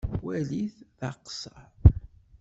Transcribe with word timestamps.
Walit 0.23 0.77
d 0.97 0.99
akessar. 1.09 1.65